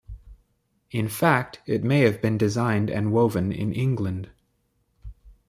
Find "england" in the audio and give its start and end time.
3.71-4.31